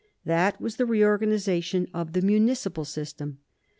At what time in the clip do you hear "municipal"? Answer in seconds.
2.23-2.85